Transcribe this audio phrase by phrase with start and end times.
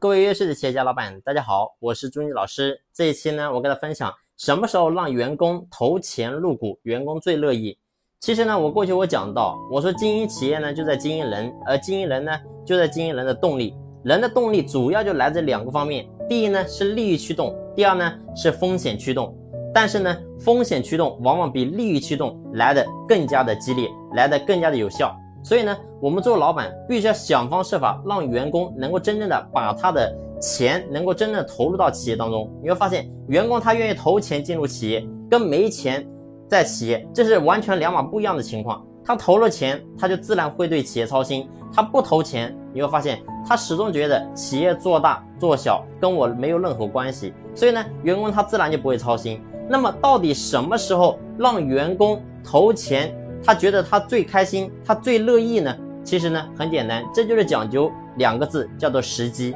[0.00, 2.80] 各位优秀的企业家老板，大家好，我是朱妮老师。
[2.94, 7.76] 这一期呢，我跟大家分享什么时候让员工投钱入股，员工最乐意。
[8.20, 12.30] 其实呢，我过去我讲到，我说经营企业呢就在经营人，而经营人呢
[12.64, 13.74] 就在经营人的动力。
[14.04, 19.36] 人的动力主要就来自两个方面，第一呢是利益驱动，第二呢是风险驱动。
[19.74, 25.12] 但是呢，风险驱动往往比利益驱动来的更加的激烈，来的更加的有效。
[25.42, 32.50] 所以呢，我们做老板必须要想方设法让员工能够真正的把他的钱能够真正投入到企业当中。
[32.62, 36.06] 你会发现，员工他愿意投钱进入企业，跟没钱
[36.48, 38.84] 在企业，这是完全两码不一样的情况。
[39.04, 47.32] 他投了钱，他就自然会对企业操心；他不投钱，你会发现他始终觉得企业做大做小跟我没有任何关系。
[47.54, 49.40] 所以呢，员工他自然就不会操心。
[49.66, 53.14] 那么，到底什么时候让员工投钱？
[53.44, 55.76] 他觉得他最开心，他最乐意呢。
[56.04, 59.54] 其实呢很简单，这就是讲究两个字，叫做时机。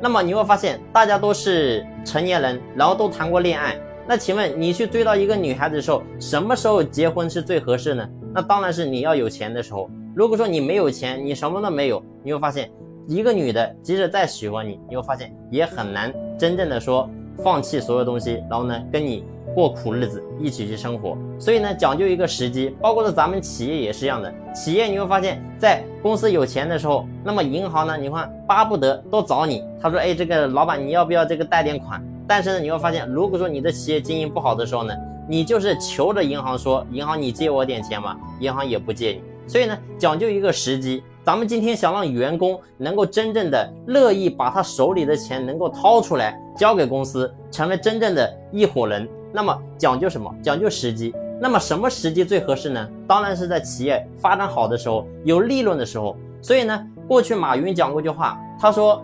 [0.00, 3.78] 那么你会发现，大家都是成年人，然后都谈过恋爱。
[4.04, 8.08] 那请问你去追到一个女孩子的时候，什么时候结婚是最合适呢？
[8.34, 9.88] 那当然是你要有钱的时候。
[10.14, 12.68] 如果说你没有钱，你什么都没有，你会发现
[13.06, 17.08] 一个女的即使再喜欢你，你会发现也很难真正的说
[17.42, 19.24] 放弃所有东西，然后呢跟你。
[19.54, 24.32] 过苦日子，一起去生活，所以呢，讲究一个时机，包括是咱们企业也是一样的。
[24.54, 29.62] 企业你会发现在公司有钱的时候，那么银行呢，你看巴不得都找你。
[29.78, 32.02] 他说，哎，这个老板你要不要这个贷点款？
[32.26, 34.94] 但是呢，你会发现，如果说你的企业经营不好的时候呢，
[35.28, 39.22] 你就是求着银行说，银行你借我点钱嘛，银行也不借你。
[39.46, 41.02] 所以呢，讲究一个时机。
[41.24, 49.08] 咱们今天想让员工能够真正的乐意把他手里的钱能够掏出来交给公司，成为真正的一伙人。
[49.32, 50.34] 那么讲究什么？
[50.42, 51.14] 讲究时机。
[51.40, 52.88] 那么什么时机最合适呢？
[53.06, 56.16] 当然是在企业发展好的时候，有利润的时候。
[56.40, 59.00] 所以呢，过去马云讲过一句话，他说：“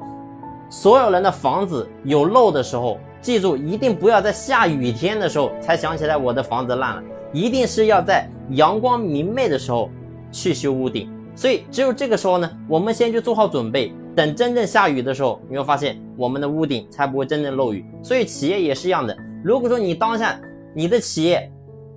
[0.68, 9.88] 所有人的房子有漏的时候，记住一定不要在下雨天的时候才想起来我的房子烂了，一定是要在阳光明媚的时候
[10.32, 11.08] 去修屋顶。
[11.38, 17.84] 所以只有这个时候呢，我们先去做好准备，等真正下雨的时候，你会发现我们的屋顶才不会真正漏雨。
[18.02, 20.36] 所以企业也是一样的。”如果说你当下
[20.74, 21.48] 你的企业，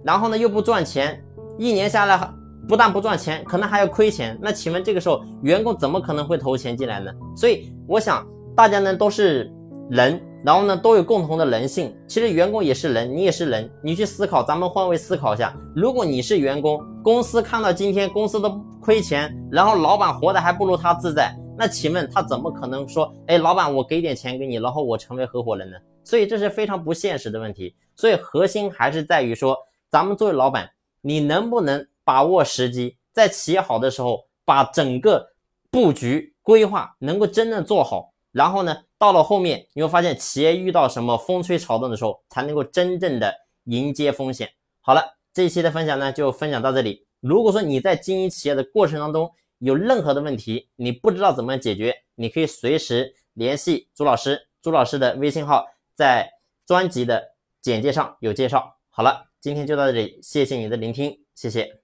[0.03, 1.19] 然后呢又不赚钱，
[1.57, 2.31] 一年下来
[2.67, 7.11] 不但不赚钱，可能还要亏钱，那请问这个时候员工怎么可能会投钱进来呢？
[7.35, 8.23] 所以我想
[8.55, 9.51] 大家呢都是
[9.89, 21.33] 人，然后呢都有共同的人性，其实员工也是人，你也是人，你去思考，咱们换位思考一下，如果你是员工，公司看到今天公司都亏钱，然后老板活得还不如他自在。
[21.55, 25.77] 那请问他怎么可能说，哎，老板，我给点钱给你，然后我成为合伙人呢？
[26.03, 27.75] 所以这是非常不现实的问题。
[27.95, 29.55] 所以核心还是在于说，
[29.89, 30.71] 咱们作为老板，
[31.01, 35.29] 你能不能把握时机，在企业好的时候，把整个
[35.69, 43.31] 布局规划能够真正做好，然后呢，到了后面你会发现，企业遇到什么风吹草动的时候，才能够真正的
[43.65, 44.49] 迎接风险。
[44.79, 47.05] 好了，这一期的分享呢，就分享到这里。
[47.21, 54.47] 如果说你在经营企业的过程当中，有任何的问题，你不知道怎么解决，你可以随时联系朱老师。
[54.61, 55.65] 朱老师的微信号
[55.95, 56.29] 在
[56.65, 58.75] 专辑的简介上有介绍。
[58.89, 61.80] 好了，今天就到这里，谢谢你的聆听，谢谢。